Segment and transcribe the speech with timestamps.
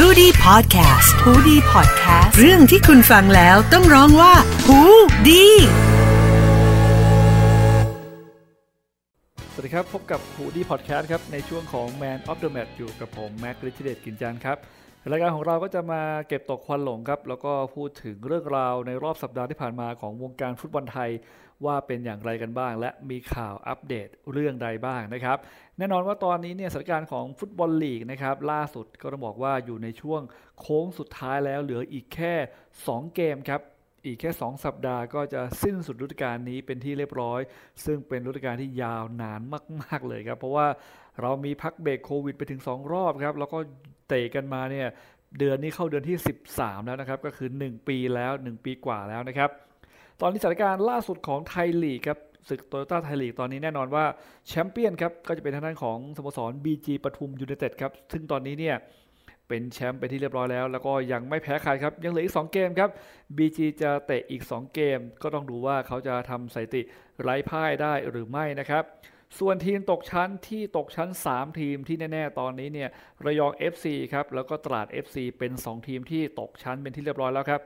[0.00, 4.34] h o ดี้พอดแคสต์ฮูดี้พอดแคสต์เรื่องที่คุณฟังแล้วต้องร้องว่า
[4.66, 4.80] หู
[5.28, 5.46] ดี
[9.52, 14.56] สวัสดีครับ พบกับหูดีพอดแคสต์ครับ ในช่วงของ Man of the Match อยู่กับผม แม็กฤทธิเดชกินจันทร์ครับ
[15.10, 21.10] รายการของเราก็จะมาเก็บตกควันหลงครับ แล้วก็พูดถึงเรื่องราวในรอบสัปดาห์ที่ผ่านมาของวงการฟุตบอลไทย
[21.64, 25.38] ว่าเป็นอย่างไรกันบ้าง และมีข่าวอัปเดตเรื่องใดบ้างนะครับ
[25.78, 30.20] แน่นอนว่าตอนนี้เนี่ยสถานการณ์ของฟุตบอลลีกนะครับ ล่าสุดก็ต้องบอกว่าอยู่ในช่วง
[30.60, 32.34] โค้งสุดท้ายแล้วเหลืออีกแค่
[32.74, 33.60] 2 เกมครับ
[34.04, 37.40] อีกแค่ 2 สัปดาห์ก็จะสิ้นสุดฤดูกาลนี้เป็นที่เรียบร้อย
[37.84, 39.40] ซึ่งเป็นฤดูกาลที่ยาวนาน
[39.82, 40.66] มาก ๆ เลยครับ เพราะว่า
[41.22, 43.58] เรามีพักเบรกโควิดไปถึง 2 รอบครับ แล้วก็
[44.08, 44.88] เตะกันมาเนี่ย
[45.38, 46.16] เดือนนี้เข้าเดือนที่
[46.52, 49.50] 13 แล้วนะครับ ก็คือ 1 ปีแล้ว 1 ปีกว่าแล้วนะครับ
[50.20, 54.04] ตอนนี้สถานการณ์ล่าสุดของไทยลีกครับศึกโตโยต้าไทยลีกตอนนี้แน่นอนว่า
[54.48, 58.76] แชมเปี้ยนครับก็จะเป็นทางด้านของสโมสร BG ปทุมยูไนเต็ดครับ ซึ่งตอนนี้เนี่ย
[59.48, 62.90] เป็นแชมป์ไปที่เรียบร้อยแล้ว แล้วก็ยังไม่แพ้ใครครับ ยังเหลืออีก 2 เกมครับ
[63.36, 66.82] BG จะเตะอีก 2 เกม ก็ต้องดูว่าเขาจะทำสถิติ
[67.22, 68.84] ไร้พ่ายได้หรือไม่นะครับ
[69.38, 72.90] ส่วนทีมตกชั้นที่ตกชั้น 3 ทีมที่แน่ ๆ ตอนนี้เนี่ย
[73.24, 77.60] ระยอง FC ครับแล้วก็ตราด FC เป็น 2 ทีมที่ตกชั้นเป็นที่เรียบร้อยแล้วครับ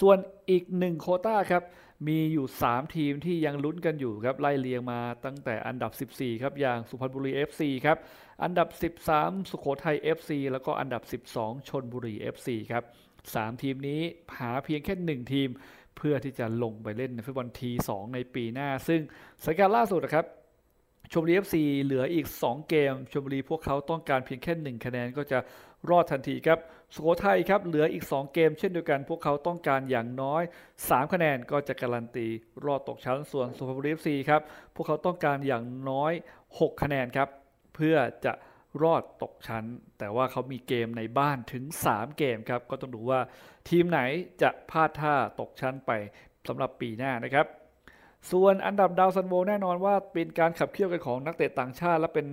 [0.00, 0.18] ส่วน
[0.50, 1.62] อีก 1 โคต้าครับ
[2.08, 7.98] มีอยู่ 3 ทีมที่ยังลุ้นกันอยู่ครับไล่เรียงมาตั้งแต่อันดับ 14 ครับอย่างสุพรรณบุรี FC ครับ
[8.42, 8.68] อันดับ
[9.10, 12.84] 13 สุโขทัย FC แล้วก็อันดับ 12ชนบุรี FC ครับ
[13.22, 14.00] 3ทีมนี้
[14.38, 15.48] หาเพียงแค่ 1 ทีม
[15.96, 19.00] เพื่อที่จะลงไปเล่นในฟุตบอลที2ในปีหน้า ซึ่ง
[19.44, 20.26] สถานการณ์ล่าสุดนะครับ
[21.12, 25.38] ชมบุรี FC เหลืออีก 2 เกมชมบุรีพวกเขาต้องการเพียงแค่ 1 คะแนนก็จะ
[25.90, 26.58] รอดทันทีครับ
[26.94, 30.42] สุโขทัยครับเหลืออีก 2 เกม เช่นเดียวกันพวกเขาต้องการอย่างน้อย
[30.76, 32.26] 3 คะแนนก็จะการันตี
[32.64, 34.42] รอดตกชั้นส่วนสุพรรณบุรี FC ครับ
[34.74, 36.12] พวกเขาต้องการอย่างน้อย
[36.50, 37.28] 6 คะแนนครับ
[37.74, 38.32] เพื่อจะ
[38.82, 39.64] รอดตกชั้น
[39.98, 43.20] แต่ว่าเขามีเกมในบ้านถึง 3 เกมครับก็ต้องดูว่า
[43.68, 44.00] ทีมไหน
[44.42, 45.90] จะพลาดท่าตกชั้นไป
[46.48, 47.46] สำหรับปีหน้านะครับ
[48.32, 52.26] ส่วนอันดับดาวซัลโวแน่นอนว่าเป็นการขับเคี่ยวกันของนักเตะต่างชาติ และเป็น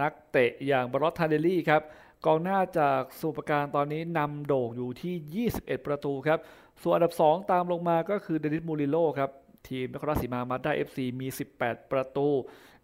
[0.00, 1.82] นักเตะอย่างบรอตทาเดลี่ครับ
[2.26, 6.38] กองหน้าจากสมุทรปราการตอนนี้นำโด่งอยู่ที่ 21 ประตูครับ
[6.82, 9.30] ส่วนอันดับ 2 ตามลงมาก็คือเดนนิสมูริลโล่ครับ
[9.68, 11.28] ทีมนครราชสีมามาสด้า FC มี
[11.58, 12.28] 18 ประตู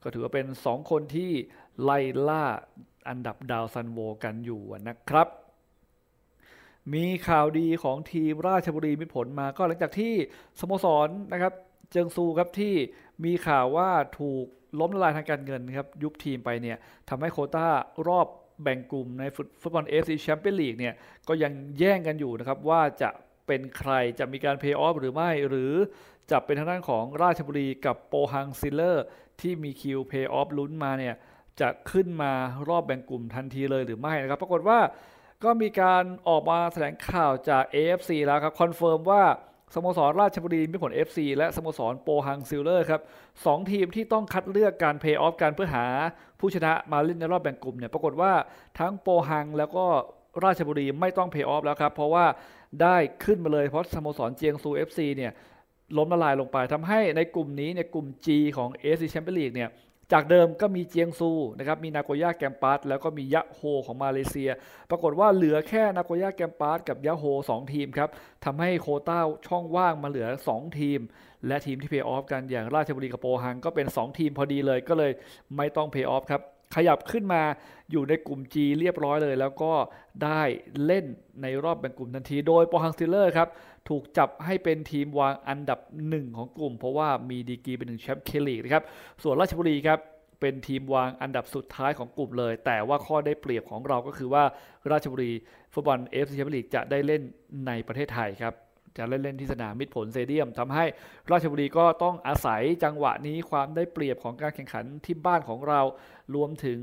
[0.02, 1.30] ก็ถือว่าเป็น 2 คนที่
[1.82, 2.44] ไล่ล่า
[3.08, 5.28] อันดับดาวซัลโวกันอยู่นะครับ
[6.94, 10.12] มีข่าวดีของทีมราชบุรีมิตรผลมาก็หลังจากที่
[10.60, 11.52] สโมสรนะครับ
[11.94, 12.74] เจียงซูครับที่
[13.24, 13.90] มีข่าวว่า
[14.20, 14.44] ถูก
[14.80, 16.76] ล้มละลายทางการเงินครับยุบทีมไปเนี่ย
[17.08, 17.68] ทำให้โควตา
[18.08, 18.26] รอบ
[18.62, 19.24] แบ่งกลุ่มใน
[19.60, 20.94] ฟุตบอล AFC Champions League เนี่ย
[21.28, 23.10] ก็ยังแย่งกันอยู่นะครับว่าจะ
[23.46, 25.72] เป็นใครจะมีการเพย์ออฟหรือไม่ หรือ
[26.30, 29.04] จะเป็นทางด้านของราชบุรีกับโปฮัง สตีลเลอร์ส
[29.40, 31.14] ที่มีคิวเพย์ออฟลุ้นมาเนี่ย
[31.60, 32.32] จะขึ้นมา
[32.68, 34.78] รอบแบ่งกลุ่มทันทีเลยหรือไม่นะครับ ปรากฏว่า
[35.44, 39.22] ก็มีการออกมาแถลงข่าวจาก AFC แล้วครับ confirm ว่า
[39.74, 43.00] สโมสรราชบุรีมิตรผล FC และสโมสรโปฮังสตีลเลอร์สครับ
[43.44, 45.86] สองทีมที่ต้องคัดเลือกการเพลย์ออฟกันเพื่อหา
[46.40, 48.32] ผู้ชนะมาเล่นในรอบแบ่งกลุ่มเนี่ยปรากฏว่า
[48.78, 49.86] ทั้งโปฮังแล้วก็
[50.44, 52.26] ราชบุรีไม่ต้องเพลย์ออฟแล้วครับ เพราะว่า
[52.82, 55.32] ได้ขึ้นมาเลยเพราะสโมสรเจียงซู FC เนี่ย
[55.96, 59.70] ล้มละลายลงไปทำให้ในกลุ่มนี้เนี่ยกลุ่ม G ของ AFC Champions League เนี่ย
[60.14, 64.50] จากเดิมก็มีเจียงซูนะครับมีนาโกย่าแกรมปัสแล้วก็มียะโฮของมาเลเซีย
[64.90, 68.08] ปรากฏว่าเหลือแค่นาโกย่าแกรมปัสกับยะโฮ2ทีมครับ
[68.44, 71.00] ทำให้โควต้าช่องว่างมาเหลือ 2 ทีม
[71.46, 75.12] และทีมที่เพลย์ออฟกันอย่างราชบุรีกับโปฮังก็เป็น 2 ทีมพอดีเลยก็เลย
[75.56, 76.42] ไม่ต้องเพลย์ออฟครับ
[76.74, 77.42] ขยับขึ้นมา
[77.90, 79.72] อยู่ในกลุ่ม G เรียบร้อยเลย แล้วก็
[80.24, 80.42] ได้
[80.84, 81.04] เล่น
[81.42, 83.48] ในรอบแบ่งกลุ่มทันที โดยโปฮังสตีลเลอร์สครับ
[83.88, 88.84] ถูกจับให้เป็นทีมวางอันดับหนึ่งของกลุ่ม เพราะว่ามีดีกรีเป็นหนึ่งแชมป์เคลีกนะครับ
[89.22, 89.98] ส่วนราชบุรีครับ
[90.40, 94.44] เป็นทีมวางอันดับสุดท้ายของกลุ่มเลย แต่ว่าข้อได้เปรียบของเราก็คือว่า
[94.90, 95.32] ราชบุรี
[95.72, 97.22] ฟุตบอล AFC Champions League จะได้เล่น
[97.66, 98.54] ในประเทศไทยครับ
[98.96, 100.84] จะเล่นเล่นที่สนามมิตรผลสเตเดียมทำให้
[101.30, 105.80] ราชบุรีก็ต้องอาศัยจังหวะนี้ความได้เปรียบของการแข่งขันที่บ้านของเรา
[106.34, 106.80] รวมถึง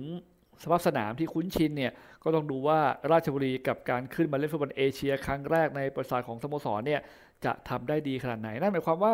[0.62, 1.92] สภาพสนามที่คุ้นชินเนี่ย
[2.24, 2.80] ก็ต้องดูว่า
[3.12, 7.02] ราชบุรีกับการขึ้นมาเล่นฟุตบอลเอเชีย ครั้งแรกในประวัติศาสตร์ของสโมสรเนี่ย
[7.46, 9.14] จะทำได้ดีขนาดไหนนั่นหมายความว่า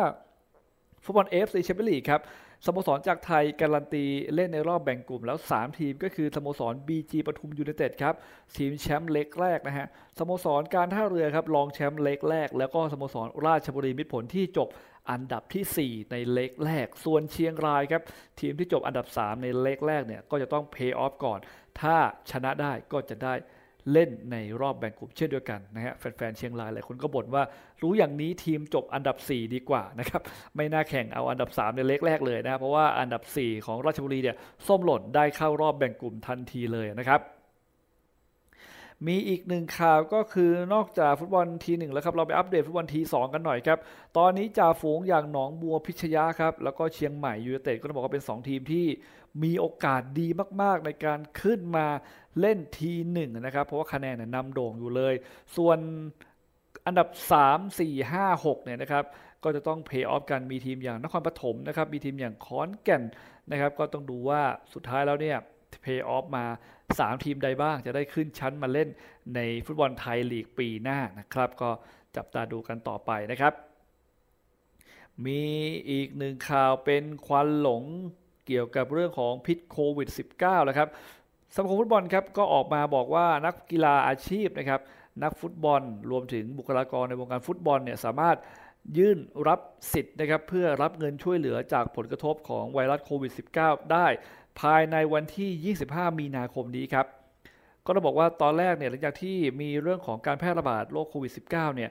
[1.04, 2.20] ฟุตบอล AFC Champions League ครับ
[2.66, 8.14] สโมสรจากไทยการันตีเล่นในรอบแบ่งกลุ่มแล้ว 3 ทีมก็คือสโมสร BG ปทุมยูไนเต็ดครับ
[8.56, 9.86] ทีมแชมป์เลกแรกนะฮะ
[10.18, 14.68] สโมสรการท่าเรือครับรองแชมป์เลกแรก แล้วก็สโมสรราชบุรีมิตรผลที่จบ
[15.10, 18.02] อันดับที่ 4 ในเลกแรก ส่วนเชียงรายครับ
[18.40, 21.38] ทีมที่จบอันดับ 3 ในเลกแรกเนี่ยก็จะต้องเพลย์ออฟก่อน
[21.80, 21.96] ถ้า
[22.30, 23.34] ชนะได้ก็จะได้
[23.92, 27.42] เล่นในรอบแบ่งกลุ่มเช่นเดียวกันนะฮะแฟนๆเชียงรายหลายคนก็บ่นว่า
[27.82, 30.22] รู้อย่างนี้ทีมจบอันดับ 4 ดีกว่านะครับ
[30.56, 37.20] ไม่น่าแข่งเอาอันดับ 3 ในเล็กแรกเลยนะเพราะว่าอันดับ 4 ของราชบุรีเนี่ยส้มหล่นได้เข้ารอบแบ่งกลุ่มทันทีเลยนะครับ
[39.06, 43.78] มีอีกหนึ่งข่าวก็คือนอกจากฟุตบอลทีหนึ่งแล้วครับ เราไปอัปเดตฟุตบอลทีสองกันหน่อยครับ
[44.18, 48.86] ตอนนี้จ่าฝูงอย่างหนองบัวพิชยาครับ แล้วก็เชียงใหม่ยูเนเต็ดก็ต้องบอกว่าเป็น 2 ทีมที่
[49.42, 50.28] มีโอกาสดี
[50.62, 51.86] มาก ๆ ในการขึ้นมา
[52.40, 55.14] เล่นทีหนึ่งนะครับ เพราะว่าคะแนนนำโด่งอยู่เลย
[55.56, 55.78] ส่วน
[56.86, 57.08] อันดับ
[57.42, 59.04] 3 4 5 6เนี่ยนะครับ
[59.44, 63.02] ก็จะต้องเพย์ออฟกันมีทีมอย่างนครปฐมนะครับมีทีมอย่างคอนแก่น
[63.50, 64.42] นะครับ ก็ต้องดูว่า
[64.74, 65.38] สุดท้ายแล้วเนี่ย
[65.82, 66.44] เพย์ออฟมา
[66.86, 68.88] 3 ทีมใดบ้างจะได้ขึ้นชั้นมาเล่น
[69.34, 71.70] ในฟุตบอลไทยลีกปีหน้านะครับ ก็
[72.16, 73.52] จับตาดูกันต่อไปนะครับ
[75.26, 75.42] มี
[75.90, 77.82] อีกหนึ่งข่าวเป็นควันหลง
[78.46, 80.88] เกี่ยวกับเรื่องของพิษโควิด -19 แล้วครับ
[81.54, 84.80] สมาคมฟุตบอลครับก็ออกมาบอกว่านักกีฬาอาชีพนะครับ
[85.22, 88.36] นักฟุตบอลรวมถึงบุคลากรในวงการฟุตบอลเนี่ยสามารถ
[88.98, 89.18] ยื่น
[89.48, 89.60] รับ
[89.92, 94.06] สิทธิ์นะครับเพื่อรับเงินช่วยเหลือจากผลกระทบของไวรัสโควิด -19 ได้
[94.60, 97.06] ภายในวันที่ 25 มีนาคมนี้ครับ
[97.84, 101.90] ก็ต้องบอกว่าตอนแรกเนี่ยหลังจากที่มีเรื่องของการแพร่ระบาดโรคโควิด -19 เนี่ย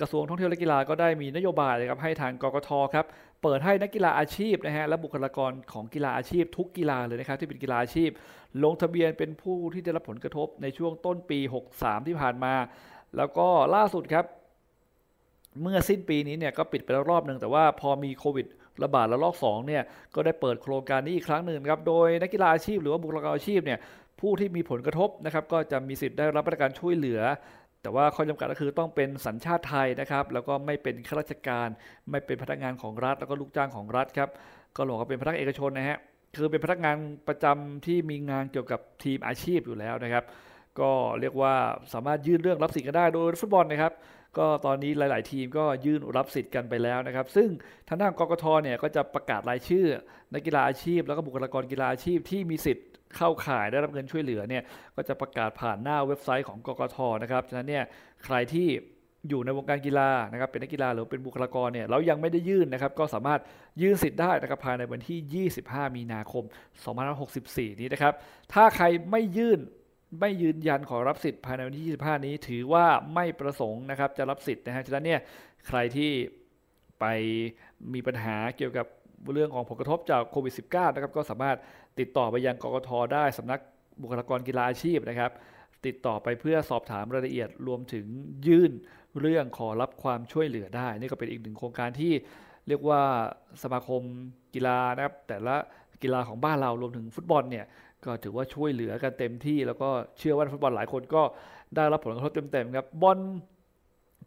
[0.00, 3.06] กระทรวงท่องเที่ยวและกีฬาก็ได้มีนโยบายนะครับให้ทางกกทครับ
[3.42, 8.10] เปิดให้นักกีฬาอาชีพนะฮะและบุคลากรของกีฬาอาชีพ ทุกกีฬาเลยนะครับที่เป็นกีฬาอาชีพ
[8.64, 11.38] ลงทะเบียนเป็นผู้ที่ได้รับผลกระทบในช่วงต้นปี
[11.74, 12.54] 63 ที่ผ่านมา
[13.16, 14.24] แล้วก็ล่าสุดครับ
[15.62, 18.46] เมื่อสิ้นปีนี้เนี่ยก็ปิดไปแล้วรอบหนึ่งแต่ว่าพอมีโควิด
[18.84, 19.82] ระบาดระลอก2เนี่ย
[20.14, 23.78] ก็ได้เปิดโครงการนี้อีกครั้งหนึ่งครับโดยนักกีฬาอาชีพ หรือว่าบุคลากรอาชีพเนี่ย
[24.20, 27.20] ผู้ที่มีผลกระทบนะครับก็จะมีสิทธิ์ได้รับมาตรการช่วยเหลือ
[27.82, 31.68] แต่ว่าข้อจำกัดก็คือต้องเป็นสัญชาติไทยนะครับแล้วก็ไม่เป็นข้าราชการ
[32.10, 34.30] ไม่เป็นพนักงานของรัฐ แล้วก็ลูกจ้างของรัฐครับ
[34.76, 35.98] ก็หลอกว่าเป็นพนักเอกชนนะฮะ
[36.36, 36.96] คือเป็นพนักงาน
[37.28, 40.24] ประจำที่มีงานเกี่ยวกับทีมอาชีพอยู่แล้วนะครับ
[40.80, 40.90] ก็
[41.20, 41.54] เรียกว่า
[41.92, 43.92] สามารถยื่นเรื่องรับสิทธิ์กันได้โดยฟุตบอลนะครับ
[44.38, 47.48] ก็ตอนนี้หลาย ๆ ทีมก็ยื่นรับสิทธิ์กันไปแล้วนะครับ ซึ่ง
[47.88, 49.86] ทางด้านกกทเนี่ยก็จะประกาศรายชื่อ
[50.34, 52.86] นักกีฬาอาชีพ แล้วก็บุคลากรกีฬาอาชีพที่มีสิทธิ์
[53.16, 54.62] เข้าข่ายได้รับเงินช่วยเหลือเนี่ย
[54.96, 57.84] ก็จะประกาศผ่านหน้าเว็บไซต์ของกกทนะครับฉะนั้นเนี่ย
[58.24, 58.68] ใครที่
[59.28, 63.40] อยู่ในวงการกีฬานะครับเป็นนักกีฬาหรือเป็นบุคลากรเนี่ยเรายังไม่ได้ยื่นนะครับ ก็สามารถ
[63.82, 66.44] ยื่นสิทธิ์ได้นะครับภายในวันที่ 25 มีนาคม
[67.12, 68.14] 2564 นี้นะครับ
[68.52, 69.60] ถ้าใครไม่ยื่น
[70.20, 75.20] ไม่ยืนยันขอรับสิทธิ์ภายในวันที่ 25 นี้ ถือว่าไม่ประสงค์นะครับจะรับสิทธิ์นะฮะฉะนั้นเนี่ย
[75.68, 76.10] ใครที่
[77.00, 77.04] ไป
[77.94, 78.86] มีปัญหาเกี่ยวกับ
[79.32, 81.56] เรื่องของผลกระทบจากโควิด -19 นะครับก็สามารถ
[82.00, 83.60] ติดต่อไปยังกกทได้สำนัก
[84.02, 85.32] บุคลากรกีฬาอาชีพนะครับ
[85.86, 88.06] ติดต่อไปเพื่อสอบถามรายละเอียดรวมถึง
[88.46, 88.72] ยื่น
[89.20, 92.12] เรื่องขอรับความช่วยเหลือได้ นี่ก็เป็นอีกหนึ่งโครงการที่
[92.68, 93.02] เรียกว่า
[93.62, 94.02] สมาคม
[94.54, 95.56] กีฬานะครับแต่ละ
[96.02, 97.64] กีฬาของบ้านเรารวมถึงฟุตบอลเนี่ย
[98.06, 99.88] ก็ถือว่าช่วยเหลือกันเต็มที่แล้วก็
[100.18, 101.22] เชื่อว่าฟุตบอลหลายคนก็
[101.76, 103.18] ได้รับผลกระทบเต็มๆครับบอล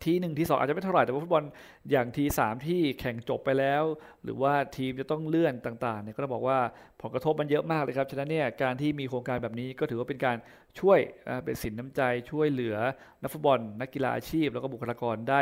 [0.03, 1.43] ทีหนึ่งทีสองอาจจะไม่เท่าไหร่แต่ว่าฟุตบอล
[1.91, 3.83] อย่างทีสามที่แข่งจบไปแล้ว
[4.23, 6.59] หรือว่าทีมจะต้องเลื่อนต่างๆเนี่ยก็ต้องบอกว่า
[7.01, 10.37] ผลกระทบมันเยอะมากเลยครับฉะนั้นเนี่ยการที่มีโครงการแบบนี้ก็ถือว่าเป็นการ
[10.79, 10.99] ช่วย
[11.43, 12.77] เป็นสินน้ำใจช่วยเหลือ
[13.21, 15.41] นักฟุตบอลนักกีฬาอาชีพ แล้วก็บุคลากรได้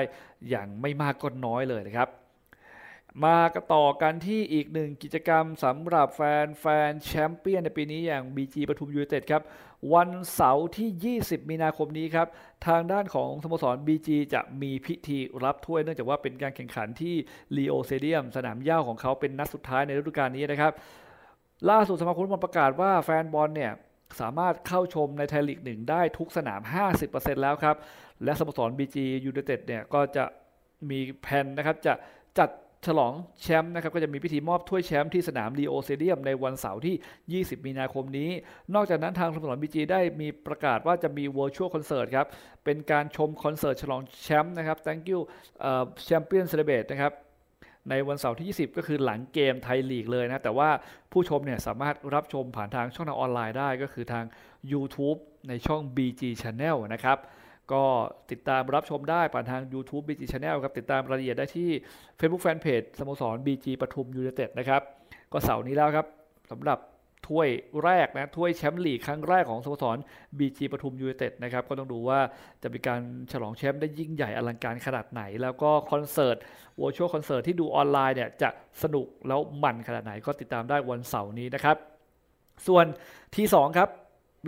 [0.49, 2.09] อย่างไม่มากก็น้อยเลยนะครับ
[3.25, 3.37] มา
[3.73, 9.41] ต่อกันที่อีกหนึ่งกิจกรรมสำหรับแฟนแฟนแชมเปี้ยนในปีนี้อย่าง BG ปทุมยูไนเต็ดครับ
[9.93, 12.27] วันเสาร์ที่ 20 มีนาคมนี้ครับ
[12.67, 17.15] ทางด้านของสโมสร BG จะมีพิธีรับถ้วยเนื่องจากว่าเป็นการแข่งขันที่
[17.55, 20.71] ลีโอสเตเดียม สนามเหย้าของเขาเป็นนัดสุดท้ายในฤดูกาลนี้นะครับ
[21.69, 23.71] ล่าสุดสมาคมฟุตบอลประกาศว่าแฟนบอลเนี่ย
[24.19, 26.61] สามารถเข้าชมในไทยลีกหนึ่งได้ทุกสนาม
[27.01, 27.75] 50%แล้วครับ
[28.23, 28.95] และสโมสร BG
[29.25, 30.23] ยูเนเต็ดเนี่ยก็จะ
[30.89, 31.93] มีแผนนะครับจะ
[32.39, 32.49] จัด
[32.85, 38.29] ฉลองแชมป์นะครับก็จะมีพิธีมอบถ้วยแชมป์ที่สนามลีโอสเตเดียมในวันเสาร์ที่ 20 มีนาคมนี้
[38.75, 42.27] นอกจากนั้นทางสโมสร BG ได้มีประกาศว่าจะมี virtual concert ครับ
[42.65, 45.19] เป็นการชมคอนเสิร์ตฉลองแชมป์นะครับ thank you
[46.03, 47.13] champion celebrate นะครับ
[47.89, 50.69] ในวันเสาร์ที่ 20 ก็คือหลังเกมไทยลีกเลยนะ แต่ว่า
[51.11, 54.25] ผู้ชมเนี่ยสามารถรับชมผ่านทางช่องทางออนไลน์ได้ก็คือทาง
[54.71, 55.19] YouTube
[55.49, 57.17] ในช่อง BG Channel นะครับ
[57.73, 57.83] ก็
[58.31, 61.69] ติดตามรับชมได้ผ่านทาง YouTube BG Channel ครับ ติดตามรายละเอียดได้ที่
[62.19, 64.81] Facebook Fanpage สโมสร BG ปทุมยูเนเต็ดนะครับ
[65.31, 66.07] ก็เสาร์นี้แล้วครับ
[66.51, 66.79] สำหรับ
[67.27, 67.49] ถ้วย
[67.83, 69.97] แรกนะถ้วยแชมป์ลีกครั้งแรกของสโมสร
[70.39, 72.19] BG ปทุมยูเนเต็ดนะครับ ก็ต้องดูว่า
[72.63, 76.37] จะมีการฉลองแชมป์ได้ยิ่งใหญ่อลังการขนาดไหน แล้วก็คอนเสิร์ต
[76.81, 78.49] virtual concert ที่ดูออนไลน์เนี่ยจะ
[78.83, 81.77] สนุกแล้วมันขนาดไหนก็ติดตามได้วันเสาร์นี้นะครับ
[82.67, 82.85] ส่วน
[83.35, 83.89] T2 ครับ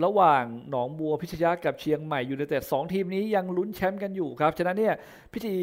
[0.04, 4.94] ระหว่างหนองบัวพิชญกับเชียงใหม่ยูไนเต็ดสองทีมนี้ยังลุ้นแชมป์กันอยู่ครับ ฉะนั้นเนี่ย
[5.32, 5.56] พิธี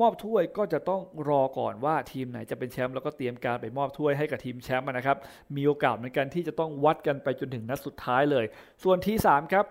[0.00, 5.16] มอบถ้วยก็จะต้องรอก่อนว่าทีมไหนจะเป็นแชมป์แล้วก็เตรียมการไปมอบถ้วยให้กับทีมแชมป์นะครับ
[5.56, 8.44] มีโอกาสเหมือนกันที่จะต้องวัดกันไปจนถึงนัดสุดท้ายเลย
[8.82, 9.66] ส่วน T3 ครับ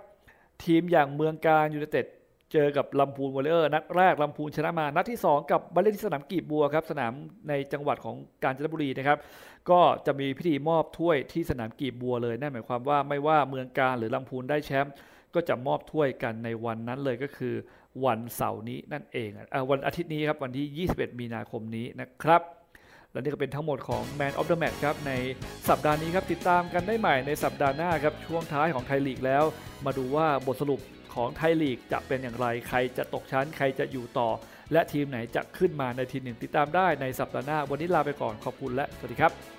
[0.66, 2.06] ทีมอย่างเมืองกาญจน์ยูไนเต็ด
[2.54, 7.14] เจอกับลำพูนวอริเออร์นัดแรกลำพูนชนะมา นัดที่ 2 กลับมาเล่นที่สนามกลีบบัวครับ สนาม
[7.50, 9.18] ในจังหวัดของกาญจนบุรีนะครับ
[9.70, 14.94] ก็จะมีพิธีมอบถ้วยที่สนามกลีบบัวเลยนั่นหมายความว่าไม่ว่าเมืองกาญจน์หรือลำพูนได้แชมป์
[15.34, 17.54] ก็จะมอบถ้วยกันในวันนั้นเลยก็คือ
[18.06, 22.42] วันเสาร์นี้นั่นเองอวันอาทิตย์นี้ครับวันที่ 21 มีนาคมนี้นะครับ
[23.12, 25.12] และนี่ก็เป็นทั้งหมดของ Man of the Match ครับ ใน
[25.70, 29.44] สัปดาห์นี้ครับ ติดตามกันได้ใหม่ในสัปดาห์หน้าครับ ช่วงท้ายของไทยลีกแล้ว
[29.86, 30.82] มาดูว่าบทสรุป
[31.16, 34.30] ของไทยลีกจะเป็นอย่างไร ใครจะตกชั้น ใครจะอยู่ต่อ
[34.74, 39.53] และทีมไหนจะขึ้นมาในทีหนึ่งติดตามได้ในสัปดาห์หน้า วันนี้ลาไปก่อนขอบคุณและสวัสดีครับ